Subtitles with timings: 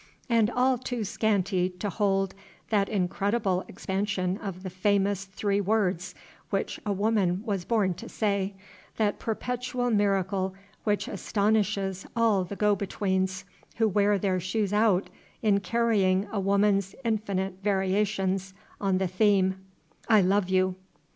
[0.29, 2.33] and all too scanty to hold
[2.71, 6.15] that incredible expansion of the famous three words
[6.49, 8.55] which a woman was born to say,
[8.97, 13.45] that perpetual miracle which astonishes all the go betweens
[13.75, 15.07] who wear their shoes out
[15.43, 19.53] in carrying a woman's infinite variations on the theme
[20.09, 20.77] "I love you."